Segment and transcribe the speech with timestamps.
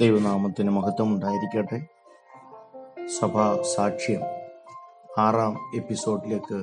[0.00, 1.78] ദൈവനാമത്തിന് മഹത്വം ഉണ്ടായിരിക്കട്ടെ.
[3.06, 4.20] സഭാ സാക്ഷ്യം
[5.18, 6.58] ആറാം എപ്പിസോഡിലേക്ക്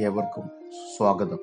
[0.00, 0.50] ഏവർക്കും
[0.96, 1.38] സ്വാഗതം.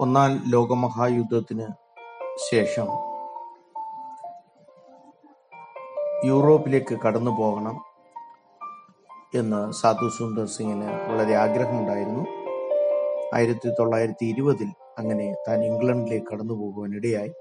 [0.00, 1.66] ഒന്നാം ലോകമഹായുദ്ധത്തിന്
[2.50, 2.86] ശേഷം
[6.24, 7.84] യൂറോപ്പിലേക്ക് കടന്നു പോകണം
[9.34, 12.24] എന്ന് സാധു സുന്ദർ സിംഗിന് വളരെ ആഗ്രഹമുണ്ടായിരുന്നു.
[13.34, 17.32] ആയിരത്തി തൊള്ളായിരത്തി ഇരുപതിൽ അങ്ങനെ താൻ ഇംഗ്ലണ്ടിലേക്ക് കടന്നു പോകുവാൻ ഇടയായി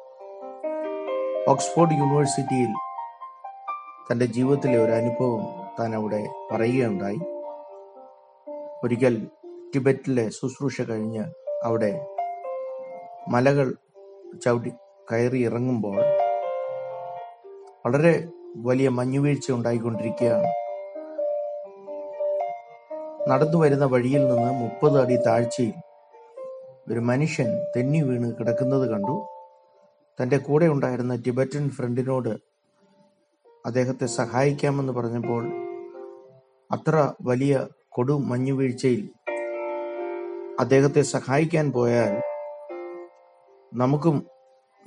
[1.48, 2.72] ഓക്സ്ഫോർഡ് യൂണിവേഴ്സിറ്റിയിൽ
[4.12, 5.44] തന്റെ ജീവിതത്തിലെ ഒരു അനുഭവം
[5.80, 7.20] താൻ അവിടെ പറയുകയുണ്ടായി.
[8.84, 9.27] ഒരിക്കൽ
[9.76, 11.26] ടിബറ്റിലെ ശുശ്രൂഷ കഴിഞ്ഞ്
[11.64, 12.08] അവിടെ
[13.30, 13.74] മലകൾ
[14.46, 14.72] ചവിട്ടി
[15.12, 16.02] കയറി ഇറങ്ങുമ്പോൾ
[17.86, 20.49] വളരെ വലിയ മഞ്ഞുവീഴ്ച ഉണ്ടായിക്കൊണ്ടിരിക്കുകയാണ്.
[23.30, 25.74] നടന്നു വരുന്ന വഴിയിൽ നിന്ന് മുപ്പത് അടി താഴ്ചയിൽ
[26.91, 29.27] ഒരു മനുഷ്യൻ തെന്നി വീണ് കിടക്കുന്നത് കണ്ടു.
[30.22, 32.29] തന്റെ കൂടെ ഉണ്ടായിരുന്ന ടിബറ്റൻ ഫ്രണ്ടിനോട്
[33.66, 35.43] അദ്ദേഹത്തെ സഹായിക്കാമെന്ന് പറഞ്ഞപ്പോൾ
[36.71, 39.10] അത്ര വലിയ കൊടു മഞ്ഞുവീഴ്ചയിൽ
[40.60, 42.21] അദ്ദേഹത്തെ സഹായിക്കാൻ പോയാൽ
[43.73, 44.27] നമുക്കും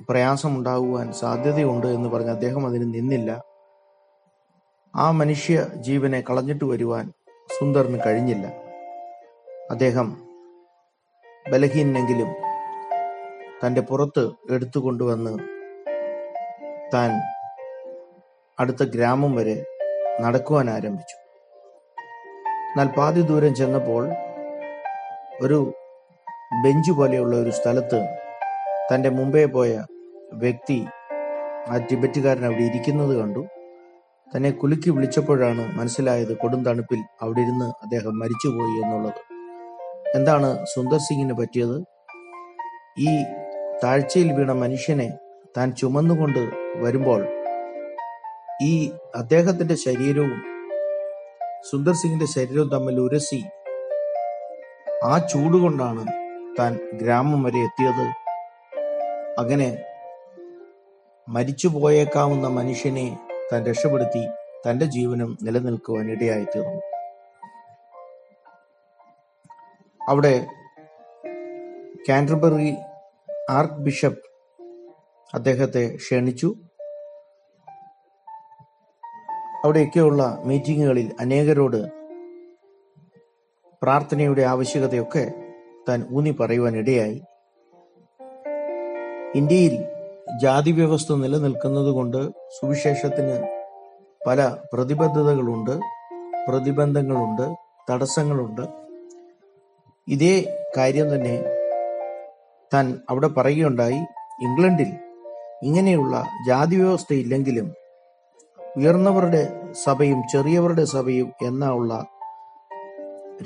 [0.09, 3.43] പ്രയാസമുണ്ടാകുവാൻ സാധ്യതയുണ്ട് എന്ന് പറഞ്ഞ് അദ്ദേഹം അതിന് നിന്നില്ല.
[4.95, 7.11] ആ മനുഷ്യ ജീവനെ കളഞ്ഞിട്ട് വരുവാൻ
[7.59, 8.47] സുന്ദറിന് കഴിഞ്ഞില്ല.
[9.71, 10.24] അദ്ദേഹം
[11.51, 12.29] ബലഹീനെങ്കിലും
[13.61, 15.33] തന്റെ പുറത്ത് എടുത്തുകൊണ്ടുവന്ന്
[16.93, 17.11] താൻ
[18.59, 19.65] അടുത്ത ഗ്രാമം വരെ
[20.21, 21.17] നടക്കുവാൻ ആരംഭിച്ചു.
[22.69, 24.03] എന്നാൽ പാതി ദൂരം ചെന്നപ്പോൾ
[25.41, 25.73] ഒരു
[26.63, 27.99] ബെഞ്ച് പോലെയുള്ള ഒരു സ്ഥലത്ത്
[28.89, 29.83] തന്റെ മുമ്പേ പോയ
[30.33, 30.79] വ്യക്തി
[31.69, 33.43] ആ ടിബറ്റുകാരൻ അവിടെ ഇരിക്കുന്നത് കണ്ടു.
[34.35, 39.34] തന്നെ കുലുക്കി വിളിച്ചപ്പോഴാണ് മനസ്സിലായത് കൊടും തണുപ്പിൽ അവിടെ ഇരുന്ന് അദ്ദേഹം മരിച്ചുപോയി എന്നുള്ളത്.
[40.15, 41.77] എന്താണ് സുന്ദർ സിംഗിന് പറ്റിയത്?
[42.97, 43.23] ഈ
[43.83, 45.17] താഴ്ചയിൽ വീണ മനുഷ്യനെ
[45.57, 46.43] താൻ ചുമന്നുകൊണ്ട്
[46.75, 47.21] വരുമ്പോൾ
[48.61, 50.41] ഈ അദ്ദേഹത്തിന്റെ ശരീരവും
[51.71, 53.43] സുന്ദർ സിംഗിന്റെ ശരീരവും തമ്മിൽ ഉരസി
[55.03, 56.05] ആ ചൂടുകൊണ്ടാണ്
[56.59, 58.05] താൻ ഗ്രാമം വരെ എത്തിയത്.
[59.39, 59.69] അങ്ങനെ
[61.27, 63.17] മരിച്ചു പോയേക്കാവുന്ന മനുഷ്യനെ
[63.51, 64.23] താൻ രക്ഷപ്പെടുത്തി
[64.67, 66.94] തന്റെ ജീവനും നിലനിൽക്കുവാൻ ഇടയായി തീർന്നു
[70.09, 70.47] അവിടെ
[72.09, 72.75] കാൻഡർബറി
[73.49, 74.23] ആർക്ക് ബിഷപ്പ്
[75.33, 76.55] അദ്ദേഹത്തെ ക്ഷണിച്ചു.
[79.63, 81.79] അവിടെയൊക്കെയുള്ള മീറ്റിങ്ങുകളിൽ അനേകരോട്
[83.81, 85.31] പ്രാർത്ഥനയുടെ ആവശ്യകതയൊക്കെ
[85.89, 87.23] താൻ ഊന്നി പറയുവാൻ ഇടയായി
[89.35, 89.75] ഇന്ത്യയിൽ
[90.41, 93.37] ജാതി വ്യവസ്ഥ നിലനിൽക്കുന്നത് കൊണ്ട് സുവിശേഷത്തിന്
[94.27, 95.79] പല പ്രതിബദ്ധതകളുണ്ട്
[96.47, 97.55] പ്രതിബന്ധങ്ങളുണ്ട്
[97.91, 98.84] തടസ്സങ്ങളുണ്ട്.
[100.07, 101.43] ഇതേ കാര്യം തന്നെ
[102.73, 103.97] താൻ അവിടെ പറയുകയുണ്ടായി.
[104.41, 104.97] ഇംഗ്ലണ്ടിൽ
[105.63, 107.73] ഇങ്ങനെയുള്ള ജാതി വ്യവസ്ഥയില്ലെങ്കിലും
[108.77, 109.47] ഉയർന്നവരുടെ
[109.83, 112.05] സഭയും ചെറിയവരുടെ സഭയും എന്ന ഉള്ള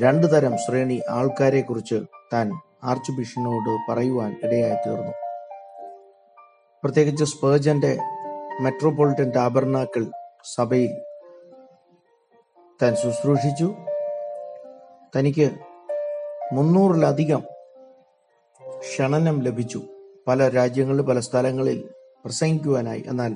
[0.02, 2.02] രണ്ടു തരം ശ്രേണി ആൾക്കാരെ കുറിച്ച്
[2.34, 2.52] താൻ
[2.84, 5.12] ആർച്ച് ബിഷനോട് പറയുവാൻ ഇടയായി തീർന്നു.
[6.84, 7.98] പ്രത്യേകിച്ച് സ്പേജന്റെ
[8.62, 10.06] മെട്രോപൊളിറ്റൻ ടാബർനാക്കിൾ
[10.56, 10.98] സഭയിൽ
[12.82, 13.76] താൻ ശുശ്രൂഷിച്ചു.
[15.16, 15.69] തനിക്ക്
[16.54, 17.44] മുന്നൂറിലധികം
[18.80, 19.82] ക്ഷണനം ലഭിച്ചു.
[20.28, 21.90] പല രാജ്യങ്ങളിൽ പല സ്ഥലങ്ങളിൽ
[22.26, 23.04] പ്രസംഗിക്കുവാനായി.
[23.08, 23.36] എന്നാൽ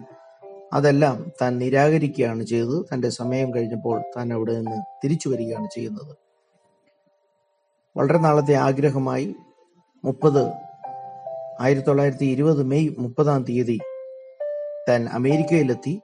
[0.74, 2.86] അതെല്ലാം താൻ നിരാകരിക്കുകയാണ് ചെയ്തത്.
[2.94, 6.18] തന്റെ സമയം കഴിഞ്ഞപ്പോൾ താൻ അവിടെ നിന്ന് തിരിച്ചു വരികയാണ് ചെയ്യുന്നത്.
[7.98, 9.36] വളരെ നാളത്തെ ആഗ്രഹമായി
[10.06, 10.52] മുപ്പത്
[11.62, 13.80] ആയിരത്തി തൊള്ളായിരത്തി ഇരുപത് മെയ് മുപ്പതാം തീയതി
[14.90, 16.02] താൻ അമേരിക്കയിലെത്തി.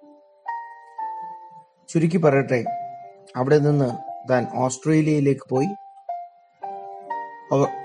[1.90, 2.66] ചുരുക്കി പറയട്ടെ
[3.36, 3.90] അവിടെ നിന്ന്
[4.32, 5.68] താൻ ഓസ്ട്രേലിയയിലേക്ക് പോയി.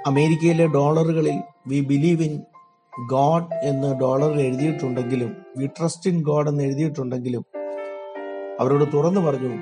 [0.06, 1.36] അമേരിക്കയിലെ ഡോളറുകളിൽ
[1.66, 2.34] വി ബിലീവ് ഇൻ
[3.06, 7.44] ഗോഡ് എന്ന് ഡോളറിൽ എഴുതിയിട്ടുണ്ടെങ്കിലും വി ട്രസ്റ്റ് ഇൻ ഗോഡ് എന്ന് എഴുതിയിട്ടുണ്ടെങ്കിലും
[8.60, 9.52] അവരോട് തുറന്നു പറഞ്ഞു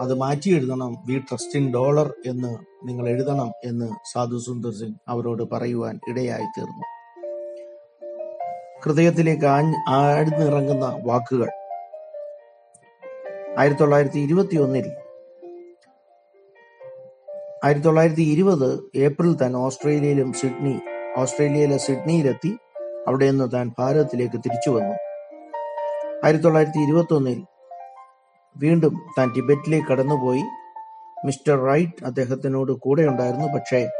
[0.00, 2.50] അത് മാറ്റി എഴുതണം വി ട്രസ്റ്റ് ഇൻ ഡോളർ എന്ന്
[2.84, 6.84] നിങ്ങൾ എഴുതണം എന്ന് സാധു സുന്ദർ സിംഗ് അവരോട് പറയുവാൻ ഇടയായി തീർന്നു
[8.84, 9.46] ഹൃദയത്തിലേക്ക്
[9.88, 11.48] ആഴ്ന്നിറങ്ങുന്ന വാക്കുകൾ.
[13.58, 14.86] ആയിരത്തി തൊള്ളായിരത്തി ഇരുപത്തി ഒന്നിൽ
[17.68, 20.80] ആയിരത്തി തൊള്ളായിരത്തി ഇരുപത് ഏപ്രിൽ താൻ ഓസ്ട്രേലിയയിലും സിഡ്നി
[21.16, 22.58] ഓസ്ട്രേലിയയിലെ സിഡ്നിയിലെത്തി.
[23.08, 24.94] അവിടെ നിന്ന് താൻ ഭാരതത്തിലേക്ക് തിരിച്ചു വന്നു.
[26.24, 27.44] ആയിരത്തി തൊള്ളായിരത്തി ഇരുപത്തി ഒന്നിൽ
[28.56, 30.42] വീണ്ടും താൻ ടിബറ്റിലേക്ക് കടന്നുപോയി.
[31.26, 33.90] മിസ്റ്റർ റൈറ്റ് അദ്ദേഹത്തിനോട് കൂടെ ഉണ്ടായിരുന്നു പക്ഷേ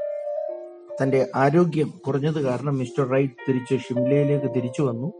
[1.02, 5.12] തന്റെ ആരോഗ്യം കുറഞ്ഞത് കാരണം മിസ്റ്റർ റൈറ്റ് തിരിച്ച് ഷിംലയിലേക്ക് തിരിച്ചു വന്നു.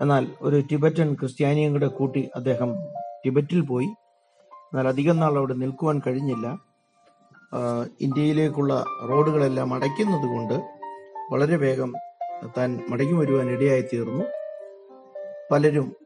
[0.00, 2.74] എന്നാൽ ഒരു ടിബറ്റൻ ക്രിസ്ത്യാനിയും കൂടെ കൂട്ടി അദ്ദേഹം
[3.24, 3.86] ടിബറ്റിൽ പോയി.
[4.52, 6.67] എന്നാൽ അധികം നാൾ അവിടെ നിൽക്കുവാൻ കഴിഞ്ഞില്ല.
[8.00, 10.54] ഇന്ത്യയിലേക്കുള്ള റോഡുകളെല്ലാം അടയ്ക്കുന്നത് കൊണ്ട്
[11.32, 11.94] വളരെ വേഗം
[12.58, 14.24] താൻ മടങ്ങി വരുവാൻ ഇടയായി തീർന്നു
[15.50, 15.96] പലരും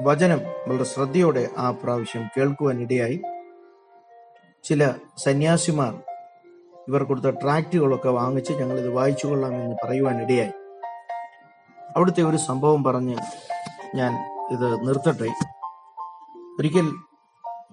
[0.00, 3.20] വചനം വളരെ ശ്രദ്ധയോടെ ആ പ്രാവശ്യം കേൾക്കുവാൻ ഇടയായി.
[4.64, 5.94] ചില സന്യാസിമാർ
[6.88, 10.52] ഇവർ കൊടുത്ത ട്രാക്റ്റുകളൊക്കെ വാങ്ങിച്ച് ഞങ്ങൾ ഇത് വായിച്ചു കൊള്ളാമെന്ന് പറയുവാൻ ഇടയായി.
[11.96, 13.16] അവിടുത്തെ ഒരു സംഭവം പറഞ്ഞ്
[13.96, 14.12] ഞാൻ
[14.52, 15.28] ഇത് നിർത്തട്ടെ.
[16.58, 16.92] ഒരിക്കൽ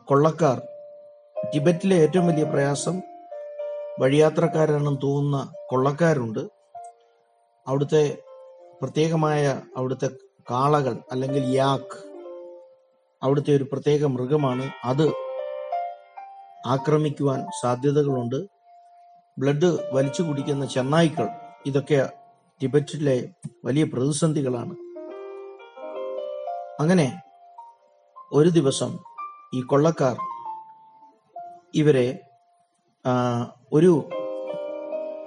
[0.05, 0.61] കൊള്ളക്കാർ
[1.53, 3.01] ടിബറ്റിലെ ഏറ്റവും വലിയ പ്രയാസം
[3.99, 6.39] വഴിയാത്രക്കാരാണെന്ന് തോന്നുന്ന കൊള്ളക്കാരുണ്ട്.
[7.67, 8.17] അവിടുത്തെ
[8.81, 10.09] പ്രത്യേകമായ അവിടുത്തെ
[10.51, 11.97] കാളകൾ അല്ലെങ്കിൽ യാക്ക്
[13.23, 14.69] അവിടുത്തെ ഒരു പ്രത്യേക മൃഗമാണ്.
[14.83, 15.07] അത്
[16.67, 18.45] ആക്രമിക്കുവാൻ സാധ്യതകളുണ്ട്.
[19.39, 21.27] ബ്ലഡ് വലിച്ചു കുടിക്കുന്ന ചെന്നായ്ക്കൾ
[21.65, 22.09] ഇതൊക്കെ
[22.61, 23.29] ടിബറ്റിലെ
[23.65, 24.75] വലിയ പ്രതിസന്ധികളാണ്.
[26.81, 27.21] അങ്ങനെ
[28.33, 28.99] ഒരു ദിവസം
[29.53, 30.17] ഈ കൊള്ളക്കാർ
[31.75, 32.19] ഇവരെ
[33.73, 34.09] ഒരു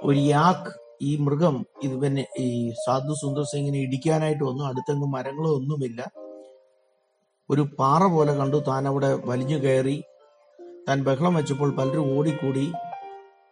[0.03, 0.71] ഒരു യാക്ക്
[1.03, 4.65] ഈ മൃഗം ഇത് പിന്നെ ഈ സാധു സുന്ദർ സിംഗിനെ ഇടിക്കാനായിട്ട് വന്നു.
[4.65, 6.09] അടുത്തെങ്ങും മരങ്ങളോ ഒന്നുമില്ല.
[7.50, 10.03] ഒരു പാറ പോലെ കണ്ടു താൻ അവിടെ വലിഞ്ഞു കയറി.
[10.89, 12.73] താൻ ബഹളം വെച്ചപ്പോൾ പലരും ഓടിക്കൂടി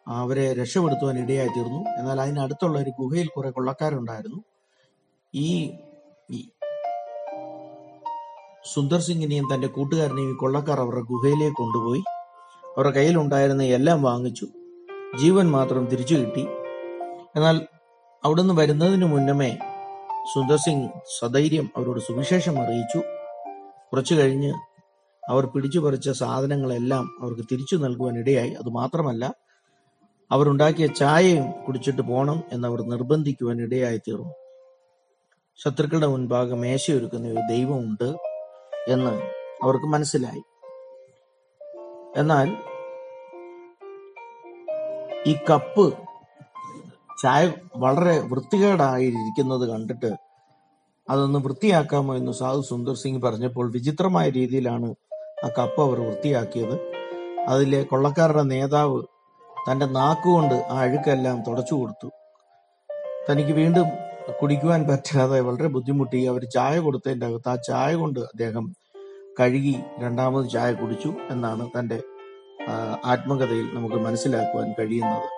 [0.06, 1.80] അവരെ രക്ഷപ്പെടുത്തുവാൻ ഇടയായി തീർന്നു.
[1.98, 4.40] എന്നാൽ അതിനടുത്തുള്ള ഒരു ഗുഹയിൽ കുറെ കൊള്ളക്കാരുണ്ടായിരുന്നു.
[5.34, 5.48] ഈ
[8.74, 12.02] സുന്ദർ സിംഗിനെയും തന്റെ കൂട്ടുകാരനെയും കൊള്ളക്കാർ അവരുടെ ഗുഹയിലേക്ക് കൊണ്ടുപോയി.
[12.76, 14.46] അവരുടെ കയ്യിലുണ്ടായിരുന്ന എല്ലാം വാങ്ങിച്ചു.
[15.18, 16.46] ജീവൻ മാത്രം തിരിച്ചു കിട്ടി.
[17.36, 17.60] എന്നാൽ
[18.24, 19.58] അവിടുന്ന് വരുന്നതിന് മുന്നമേ
[20.34, 20.90] സുന്ദർ സിംഗ്
[21.20, 22.98] സധൈര്യം അവരോട് സുവിശേഷം അറിയിച്ചു.
[23.92, 24.52] കുറച്ചു കഴിഞ്ഞ്
[25.30, 28.50] അവർ പിടിച്ചു പറിച്ച സാധനങ്ങളെല്ലാം അവർക്ക് തിരിച്ചു നൽകുവാൻ ഇടയായി.
[28.50, 29.34] അത് മാത്രമല്ല
[30.30, 34.34] അവരുണ്ടാക്കിയ ചായയും കുടിച്ചിട്ട് പോകണം എന്നവർ നിർബന്ധിക്കുവാൻ ഇടയായി തീർന്നു.
[35.56, 38.16] ശത്രുക്കളുടെ മുൻപാകെ മേശയൊരുക്കുന്ന ഒരു ദൈവമുണ്ട്
[38.88, 39.22] എന്ന്
[39.64, 40.42] അവർക്ക് മനസ്സിലായി.
[42.16, 42.48] എന്നാൽ
[45.26, 45.92] ഈ കപ്പ്
[47.22, 50.10] ചായ വളരെ വൃത്തികേടായിരിക്കുന്നത് കണ്ടിട്ട്
[51.10, 54.94] അതൊന്ന് വൃത്തിയാക്കാമോ എന്ന് സാധു സുന്ദർ സിംഗ് പറഞ്ഞപ്പോൾ വിചിത്രമായ രീതിയിലാണ്
[55.44, 56.76] ആ കപ്പ് അവർ വൃത്തിയാക്കിയത്.
[57.48, 59.02] അതിലെ കൊള്ളക്കാരുടെ നേതാവ്
[59.70, 62.08] തന്റെ നാക്കുകൊണ്ട് ആ അഴുക്കെല്ലാം തുടച്ചു കൊടുത്തു.
[63.30, 63.86] തനിക്ക് വീണ്ടും
[64.42, 66.24] കുടിക്കുവാൻ പറ്റാതെ വളരെ ബുദ്ധിമുട്ടി.
[66.24, 68.76] അവർ ചായ കൊടുത്തതിന്റെ അകത്ത് ആ ചായ കൊണ്ട് അദ്ദേഹം
[69.40, 72.02] കഴുകി രണ്ടാമത് ചായ കുടിച്ചു എന്നാണ് തന്റെ
[73.04, 75.28] ആത്മകഥയിൽ നമുക്ക് മനസ്സിലാക്കുവാൻ കഴിയുന്നത്.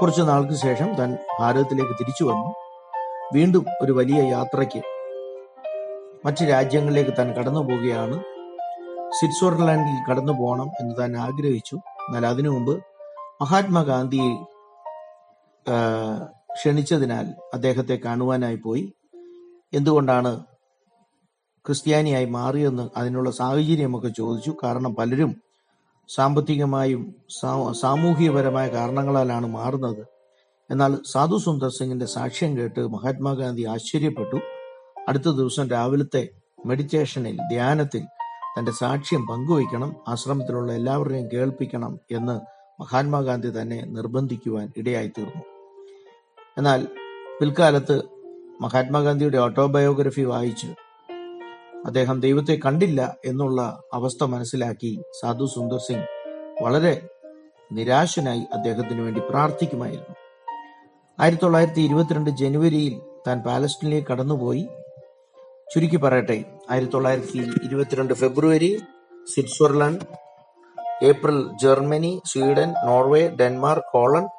[0.00, 2.50] കുറച്ചു നാൾക്ക് ശേഷം താൻ ഭാരതത്തിലേക്ക് തിരിച്ചു വന്നു.
[3.34, 4.82] വീണ്ടും ഒരു വലിയ യാത്രയ്ക്ക്
[6.26, 8.16] മറ്റ് രാജ്യങ്ങളിലേക്ക് താൻ കടന്നു പോവുകയാണ്.
[9.18, 11.76] സ്വിറ്റ്സർലാൻഡിൽ കടന്നു പോകണം എന്ന് താൻ ആഗ്രഹിച്ചു.
[11.76, 12.74] എന്നാൽ അതിനു മുമ്പ്
[13.42, 14.32] മഹാത്മാഗാന്ധിയെ
[16.54, 18.92] ക്ഷണിച്ചതിനാൽ അദ്ദേഹത്തെ കാണുവാനായി പോയി.
[19.74, 20.32] എന്തുകൊണ്ടാണ്
[21.66, 24.56] ക്രിസ്ത്യാനിയായി മാറിയെന്ന് അതിനുള്ള സാഹചര്യമൊക്കെ ചോദിച്ചു.
[24.64, 25.42] കാരണം പലരും
[26.08, 27.14] സാമ്പത്തികമായും
[27.80, 30.06] സാമൂഹികപരമായ കാരണങ്ങളാലാണ് മാറുന്നത്.
[30.70, 34.40] എന്നാൽ സാധു സുന്ദർ സിംഗിന്റെ സാക്ഷ്യം കേട്ട് മഹാത്മാഗാന്ധി ആശ്ചര്യപ്പെട്ടു.
[35.08, 36.28] അടുത്ത ദിവസം രാവിലത്തെ
[36.66, 38.02] മെഡിറ്റേഷനിൽ ധ്യാനത്തിൽ
[38.58, 42.40] തന്റെ സാക്ഷ്യം പങ്കുവയ്ക്കണം ആശ്രമത്തിലുള്ള എല്ലാവരെയും കേൾപ്പിക്കണം എന്ന്
[42.82, 45.42] മഹാത്മാഗാന്ധി തന്നെ നിർബന്ധിക്കുവാൻ ഇടയായി തീർന്നു
[46.58, 46.86] എന്നാൽ
[47.40, 48.02] പിൽക്കാലത്ത്
[48.60, 50.66] മഹാത്മാഗാന്ധിയുടെ ഓട്ടോബയോഗ്രഫി വായിച്ച്
[51.86, 56.08] അദ്ദേഹം ദൈവത്തെ കണ്ടില്ല എന്നുള്ള അവസ്ഥ മനസ്സിലാക്കി സാധു സുന്ദർ സിംഗ്
[56.62, 57.08] വളരെ
[57.72, 60.14] നിരാശനായി അദ്ദേഹത്തിന് വേണ്ടി പ്രാർത്ഥിക്കുമായിരുന്നു.
[61.20, 64.68] ആയിരത്തി തൊള്ളായിരത്തി ഇരുപത്തിരണ്ട് ജനുവരിയിൽ താൻ പാലസ്റ്റീനിലേക്ക് കടന്നുപോയി.
[65.72, 68.70] ചുരുക്കി പറയട്ടെ ആയിരത്തി തൊള്ളായിരത്തി ഇരുപത്തിരണ്ട് February
[69.32, 70.06] Switzerland
[71.04, 74.30] April Germany Sweden Norway Denmark Holland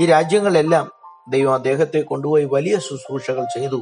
[0.00, 0.90] ഈ രാജ്യങ്ങളെല്ലാം
[1.28, 3.80] ദൈവം അദ്ദേഹത്തെ കൊണ്ടുപോയി വലിയ ശുശ്രൂഷകൾ ചെയ്തു.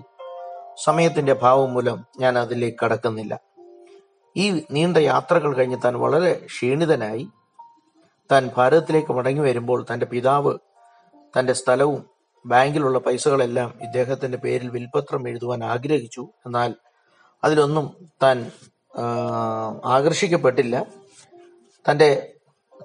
[0.76, 3.40] സമയത്തിന്റെ ഭാവം മൂലം ഞാൻ അതിലേക്ക് കടക്കുന്നില്ല.
[4.36, 7.28] ഈ നീണ്ട യാത്രകൾ കഴിഞ്ഞ് താൻ വളരെ ക്ഷീണിതനായി.
[8.32, 10.58] താൻ ഭാരതത്തിലേക്ക് മടങ്ങി വരുമ്പോൾ തന്റെ പിതാവ്
[11.38, 12.06] തന്റെ സ്ഥലവും
[12.46, 16.28] ബാങ്കിലുള്ള പൈസകളെല്ലാം ഇദ്ദേഹത്തിന്റെ പേരിൽ വിൽപത്രം എഴുതുവാൻ ആഗ്രഹിച്ചു.
[16.46, 16.74] എന്നാൽ
[17.44, 18.50] അതിലൊന്നും താൻ
[19.84, 20.86] ആകർഷിക്കപ്പെട്ടില്ല.
[21.90, 22.32] തന്റെ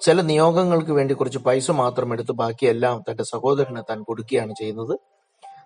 [0.01, 4.99] ചില നിയോഗങ്ങൾക്ക് വേണ്ടി കുറച്ച് പൈസ മാത്രം എടുത്ത് ബാക്കിയെല്ലാം തന്റെ സഹോദരന് താൻ കൊടുക്കുകയാണ് ചെയ്യുന്നത്.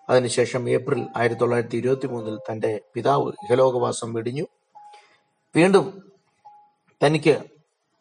[0.10, 4.46] അതിനുശേഷം ഏപ്രിൽ ആയിരത്തി തൊള്ളായിരത്തി ഇരുപത്തി മൂന്നിൽ തന്റെ പിതാവ് ഇഹലോകവാസം വെടിഞ്ഞു.
[5.56, 5.86] വീണ്ടും
[7.06, 7.36] തനിക്ക്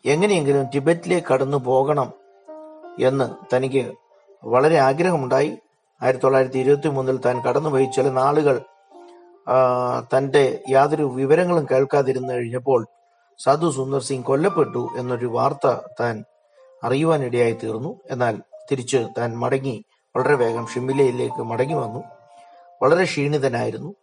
[0.05, 2.13] എങ്ങനെയെങ്കിലും ടിബറ്റിലേക്ക് കടന്നു പോകണം
[3.01, 3.93] എന്ന് തനിക്ക്
[4.45, 5.59] വളരെ ആഗ്രഹമുണ്ടായി.
[6.03, 7.85] ആയിരത്തി തൊള്ളായിരത്തി ഇരുപത്തി മൂന്നിൽ താൻ കടന്നുപോയി.
[7.97, 8.61] ചില നാളുകൾ
[10.17, 12.87] തന്റെ യാതൊരു വിവരങ്ങളും കേൾക്കാതിരുന്നു കഴിഞ്ഞപ്പോൾ
[13.39, 15.67] സാധു സുന്ദർ സിംഗ് കൊല്ലപ്പെട്ടു എന്നൊരു വാർത്ത
[16.01, 16.25] താൻ
[16.85, 18.01] അറിയുവാനിടയായി തീർന്നു.
[18.11, 18.43] എന്നാൽ
[18.73, 19.85] തിരിച്ച് താൻ മടങ്ങി
[20.17, 22.05] വളരെ വേഗം ഷിമിലയിലേക്ക് മടങ്ങി വന്നു.
[22.83, 23.95] വളരെ ക്ഷീണിതനായിരുന്നു.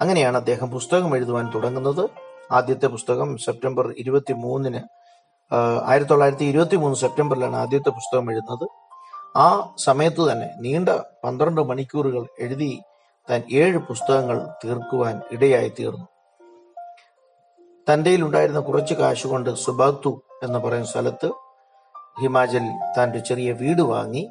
[0.00, 2.10] അങ്ങനെയാണ് അദ്ദേഹം പുസ്തകം എഴുതുവാൻ തുടങ്ങുന്നത്.
[2.52, 4.80] ആദ്യത്തെ പുസ്തകം സെപ്റ്റംബർ ഇരുപത്തി മൂന്നിന്
[5.84, 8.68] ആയിരത്തി തൊള്ളായിരത്തി ഇരുപത്തി മൂന്ന് സെപ്റ്റംബറിലാണ് ആദ്യത്തെ പുസ്തകം എഴുതുന്നത്.
[9.38, 10.88] ആ സമയത്ത് തന്നെ നീണ്ട
[11.24, 12.82] പന്ത്രണ്ട് മണിക്കൂറുകൾ എഴുതി
[13.30, 16.08] താൻ ഏഴ് പുസ്തകങ്ങൾ തീർക്കുവാൻ ഇടയായി തീർന്നു.
[17.92, 21.32] തന്റെയിൽ ഉണ്ടായിരുന്ന കുറച്ച് കാശ് കൊണ്ട് സുബാത്തു എന്ന് പറയുന്ന സ്ഥലത്ത്
[22.20, 24.28] ഹിമാചലിൽ താന്റെ ചെറിയ വീട് വാങ്ങി.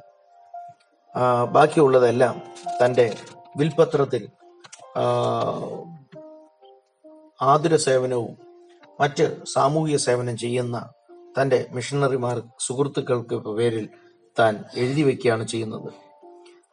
[1.51, 2.41] ബാക്കിയുള്ളതെല്ലാം
[2.85, 3.15] തന്റെ
[3.57, 4.29] വിൽപത്രത്തിൽ
[7.41, 8.37] ആതുര സേവനവും
[8.99, 10.89] മറ്റ് സാമൂഹിക സേവനം ചെയ്യുന്ന
[11.41, 13.89] തന്റെ മിഷണറിമാർ സുഹൃത്തുക്കൾക്ക് പേരിൽ
[14.39, 15.93] താൻ എഴുതി വെക്കുകയാണ് ചെയ്യുന്നത്.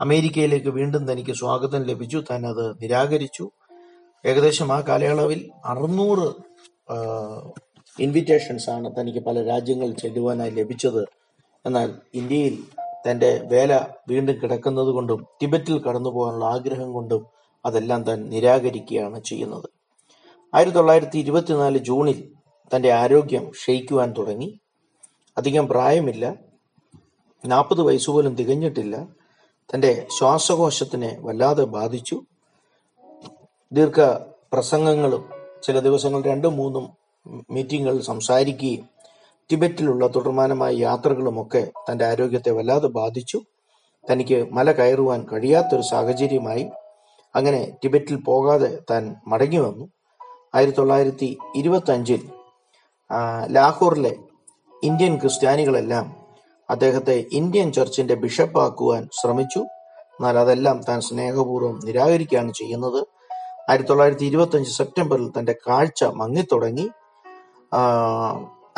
[0.01, 2.25] അമേരിക്കയിലേക്ക് വീണ്ടും തനിക്ക് സ്വാഗതം ലഭിച്ചു.
[2.31, 3.51] താൻ അത് നിരാകരിച്ചു.
[4.27, 6.29] ഏകദേശം ആ കാലയളവിൽ അറുന്നൂറ്
[8.03, 11.03] ഇൻവിറ്റേഷൻസ് ആണ് തനിക്ക് പല രാജ്യങ്ങളിൽ ചെല്ലുവാനായി ലഭിച്ചത്.
[11.67, 17.27] എന്നാൽ ഇന്ത്യയിൽ തന്റെ വേല വീണ്ടും കിടക്കുന്നതുകൊണ്ടും ടിബറ്റിൽ കടന്നു പോകാനുള്ള ആഗ്രഹം കൊണ്ടും
[17.65, 19.69] അതെല്ലാം താൻ നിരാകരിക്കുകയാണ് ചെയ്യുന്നത്.
[20.55, 22.33] ആയിരത്തി തൊള്ളായിരത്തി ഇരുപത്തിനാല് ജൂണിൽ
[22.77, 24.61] തന്റെ ആരോഗ്യം ക്ഷയിക്കുവാൻ തുടങ്ങി.
[25.39, 26.35] അധികം പ്രായമില്ല.
[27.47, 29.07] നാൽപ്പത് വയസ്സുപോലും തികഞ്ഞിട്ടില്ല.
[29.75, 32.23] തന്റെ ശ്വാസകോശത്തിനെ വല്ലാതെ ബാധിച്ചു.
[33.73, 34.01] ദീർഘ
[34.53, 35.31] പ്രസംഗങ്ങളും
[35.63, 36.97] ചില ദിവസങ്ങൾ രണ്ടും മൂന്നും
[37.51, 38.92] മീറ്റിങ്ങുകൾ സംസാരിക്കുകയും
[39.51, 43.43] ടിബറ്റിലുള്ള തുടർമാനമായ യാത്രകളുമൊക്കെ തന്റെ ആരോഗ്യത്തെ വല്ലാതെ ബാധിച്ചു.
[44.11, 46.71] തനിക്ക് മല കയറുവാൻ കഴിയാത്തൊരു സാഹചര്യമായി
[47.35, 49.85] അങ്ങനെ ടിബറ്റിൽ പോകാതെ താൻ മടങ്ങി വന്നു.
[50.55, 52.29] ആയിരത്തി തൊള്ളായിരത്തി ഇരുപത്തി അഞ്ചിൽ
[53.51, 54.17] ലാഹോറിലെ
[54.83, 56.17] ഇന്ത്യൻ ക്രിസ്ത്യാനികളെല്ലാം
[56.71, 59.59] അദ്ദേഹത്തെ ഇന്ത്യൻ ചർച്ചിന്റെ ബിഷപ്പാക്കുവാൻ ശ്രമിച്ചു.
[60.19, 63.01] എന്നാൽ അതെല്ലാം താൻ സ്നേഹപൂർവം നിരാകരിക്കുകയാണ് ചെയ്യുന്നത്.
[63.71, 66.89] ആയിരത്തി തൊള്ളായിരത്തി ഇരുപത്തി അഞ്ച് സെപ്റ്റംബറിൽ തന്റെ കാഴ്ച മങ്ങിത്തുടങ്ങി.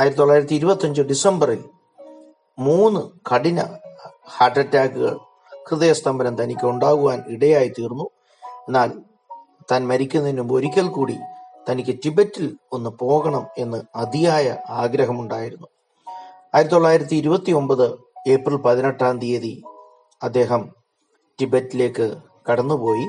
[0.00, 1.64] ആയിരത്തി തൊള്ളായിരത്തി ഇരുപത്തി അഞ്ച് ഡിസംബറിൽ
[2.58, 3.00] മൂന്ന്
[3.34, 3.62] കഠിന
[4.36, 5.20] ഹാർട്ട് അറ്റാക്കുകൾ
[5.68, 8.10] ഹൃദയസ്തംഭനം തനിക്ക് ഉണ്ടാകുവാൻ ഇടയായി തീർന്നു.
[8.68, 8.92] എന്നാൽ
[9.72, 11.16] താൻ മരിക്കുന്നതിന് മുമ്പ് ഒരിക്കൽ കൂടി
[11.70, 15.66] തനിക്ക് ടിബറ്റിൽ ഒന്ന് പോകണം എന്ന് അതിയായ ആഗ്രഹമുണ്ടായിരുന്നു.
[16.54, 17.98] ആയിരത്തി തൊള്ളായിരത്തി ഇരുപത്തി ഒമ്പത്
[18.28, 19.62] ഏപ്രിൽ പതിനെട്ടാം തീയതി
[20.22, 20.74] അദ്ദേഹം
[21.40, 22.16] ടിബറ്റിലേക്ക്
[22.50, 23.06] കടന്നുപോയി.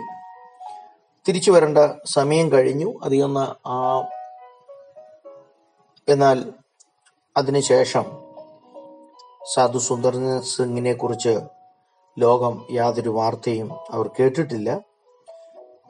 [1.27, 2.99] തിരിച്ചു വരേണ്ട സമയം കഴിഞ്ഞു.
[3.03, 4.03] അതിയൊന്ന് ആ
[6.07, 6.53] എന്നാൽ
[7.37, 8.05] അതിനുശേഷം
[9.53, 11.39] സാധു സുന്ദർ സിംഗിനെ കുറിച്ച്
[12.19, 14.79] ലോകം യാതൊരു വാർത്തയും അവർ കേട്ടിട്ടില്ല.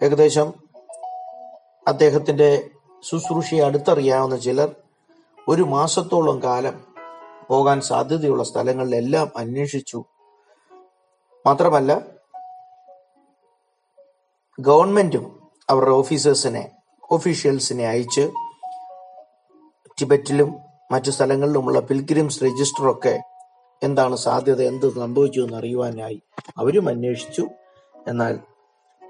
[0.03, 0.53] ഏകദേശം
[1.87, 2.69] അദ്ദേഹത്തിന്റെ
[3.03, 4.75] ശുശ്രൂഷയെ അടുത്തറിയാവുന്ന ചിലർ
[5.47, 6.93] ഒരു മാസത്തോളം കാലം
[7.47, 10.03] പോകാൻ സാധ്യതയുള്ള സ്ഥലങ്ങളിലെല്ലാം അന്വേഷിച്ചു.
[11.45, 12.01] മാത്രമല്ല
[14.59, 16.71] ഗവൺമെന്റും അവരുടെ ഓഫീസേഴ്സിനെ
[17.11, 18.31] ഓഫീഷ്യൽസിനെ അയച്ച്
[19.99, 20.64] ടിബറ്റിലും
[20.95, 23.23] മറ്റു സ്ഥലങ്ങളിലുമുള്ള പിൽഗ്രിംസ് രജിസ്റ്ററൊക്കെ
[23.83, 26.21] എന്താണ് സാധ്യത എന്ത് സംഭവിച്ചു എന്ന് അറിയുവാനായി
[26.57, 27.47] അവരും അന്വേഷിച്ചു.
[28.07, 28.39] എന്നാൽ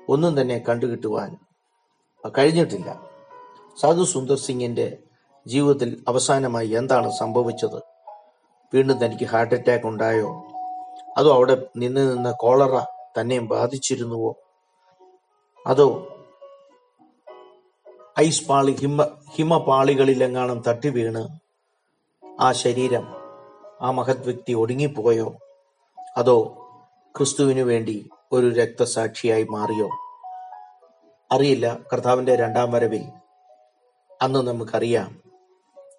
[0.09, 1.37] ഒന്നും തന്നെ കണ്ടുകിട്ടുവാൻ
[2.37, 3.01] കഴിഞ്ഞിട്ടില്ല.
[3.79, 4.97] സാധു സുന്ദർ സിംഗിന്റെ
[5.47, 7.83] ജീവിതത്തിൽ അവസാനമായി എന്താണ് സംഭവിച്ചത്?
[8.73, 10.43] വീണ്ടും തനിക്ക് ഹാർട്ട് അറ്റാക്ക് ഉണ്ടായോ?
[11.17, 12.79] അതോ അവിടെ നിന്ന് നിന്ന് കോളറ
[13.21, 14.35] തന്നെയും ബാധിച്ചിരുന്നുവോ?
[15.67, 16.07] അതോ
[18.19, 19.03] ഐസ് പാളി ഹിമ
[19.35, 21.44] ഹിമപാളികളിലെങ്ങാനും തട്ടി വീണ്
[22.39, 23.07] ആ ശരീരം
[23.81, 25.35] ആ മഹത് വ്യക്തി ഒടുങ്ങിപ്പോയോ?
[26.17, 26.67] അതോ
[27.17, 29.89] ക്രിസ്തുവിനു വേണ്ടി ഒരു രക്തസാക്ഷിയായി മാറിയോ?
[31.31, 31.79] അറിയില്ല.
[31.93, 33.03] കർത്താവിന്റെ രണ്ടാം വരവിൽ
[34.21, 35.21] അന്ന് നമുക്കറിയാം.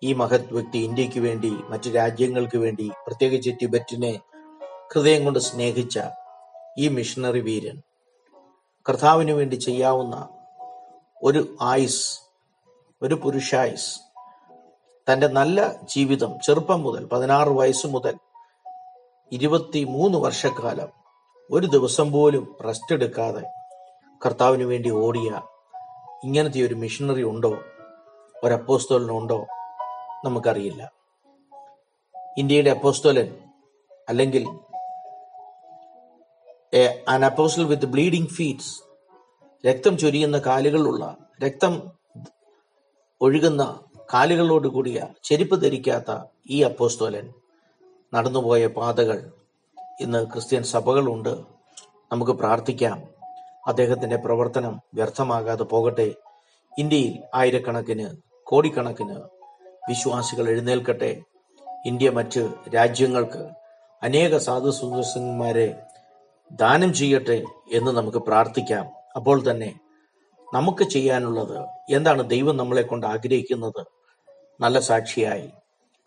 [0.03, 4.21] ഈ മഹത് വ്യക്തി ഇന്ത്യയ്ക്ക് വേണ്ടി മറ്റു രാജ്യങ്ങൾക്ക് വേണ്ടി പ്രത്യേകിച്ച് ടിബറ്റിനെ
[4.95, 5.99] ഹൃദയം കൊണ്ട് സ്നേഹിച്ച
[6.79, 7.83] ഈ മിഷണറി വീരൻ
[8.89, 10.29] കർത്താവിന് വേണ്ടി ചെയ്യാവുന്ന
[11.23, 12.21] ഒരു ആയുസ്
[13.03, 14.06] ഒരു പുരുഷായുസ്
[15.11, 18.19] തന്റെ നല്ല ജീവിതം ചെറുപ്പം മുതൽ പതിനാറ് വയസ്സ് മുതൽ
[19.33, 20.89] ഇരുപത്തി മൂന്ന് വർഷക്കാലം
[21.51, 23.43] ഒരു ദിവസം പോലും റെസ്റ്റ് എടുക്കാതെ
[24.27, 25.43] കർത്താവിന് വേണ്ടി ഓടിയ
[26.25, 27.59] ഇങ്ങനത്തെ ഒരു മിഷണറി ഉണ്ടോ?
[28.45, 28.55] ഒരു
[30.25, 30.93] നമുക്കറിയില്ല.
[32.39, 33.39] ഇന്ത്യയുടെ അപ്പോസ്തോലൻ
[34.09, 34.45] അല്ലെങ്കിൽ
[37.09, 38.83] അൻ അപ്പോസ്റ്റൽ വിത്ത് ബ്ലീഡിംഗ് ഫീറ്റ്സ്
[39.67, 41.93] രക്തം ചൊരിയുന്ന കാലുകളുള്ള രക്തം
[43.21, 43.81] ഒഴുകുന്ന
[44.15, 46.19] കാലുകളോട് കൂടിയ ചെരുപ്പ് ധരിക്കാത്ത
[46.51, 47.33] ഈ അപ്പോസ്തോലൻ
[48.15, 49.33] നടന്നുപോയ പാതകൾ
[50.01, 51.43] ഇന്ന് ക്രിസ്ത്യൻ സഭകളുണ്ട്.
[52.13, 53.03] നമുക്ക് പ്രാർത്ഥിക്കാം.
[53.67, 56.15] അദ്ദേഹത്തിന്റെ പ്രവർത്തനം വ്യർത്ഥമാകാതെ പോകട്ടെ.
[56.79, 59.15] ഇന്ത്യയിൽ ആയിരക്കണക്കിന് കോടിക്കണക്കിന്
[59.89, 61.23] വിശ്വാസികൾ എഴുന്നേൽക്കട്ടെ.
[61.87, 63.51] ഇന്ത്യ മറ്റ് രാജ്യങ്ങൾക്ക്
[64.03, 65.77] അനേക സാധു സുന്ദർശന്മാരെ
[66.53, 68.87] ദാനം ചെയ്യട്ടെ എന്ന് നമുക്ക് പ്രാർത്ഥിക്കാം.
[69.17, 69.81] അപ്പോൾ തന്നെ
[70.55, 73.87] നമുക്ക് ചെയ്യാനുള്ളത് എന്താണ് ദൈവം നമ്മളെ കൊണ്ട് ആഗ്രഹിക്കുന്നത്?
[74.61, 75.49] നല്ല സാക്ഷിയായി.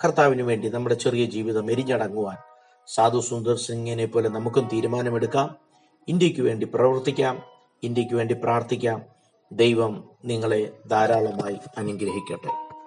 [0.04, 2.38] കർത്താവിന് വേണ്ടി നമ്മുടെ ചെറിയ ജീവിതം എരിഞ്ഞടങ്ങുവാൻ
[2.88, 5.56] സാധു സുന്ദർ സിംഗിനെ പോലെ നമുക്കും തീരുമാനമെടുക്കാം.
[6.08, 7.44] ഇന്ത്യയ്ക്ക് വേണ്ടി പ്രവർത്തിക്കാം.
[7.84, 9.04] ഇന്ത്യയ്ക്ക് വേണ്ടി പ്രാർത്ഥിക്കാം.
[9.52, 12.69] ദൈവം നിങ്ങളെ ധാരാളമായി അനുഗ്രഹിക്കട്ടെ.